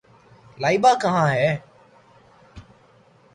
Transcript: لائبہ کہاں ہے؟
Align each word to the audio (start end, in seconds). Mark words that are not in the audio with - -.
لائبہ 0.59 0.93
کہاں 1.01 1.27
ہے؟ 1.29 1.55